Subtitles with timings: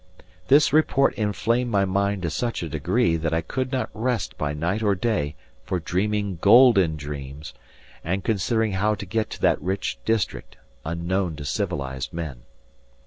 [0.47, 4.51] This report inflamed my mind to such a degree that I could not rest by
[4.51, 7.53] night or day for dreaming golden dreams,
[8.03, 12.41] and considering how to get to that rich district, unknown to civilized men.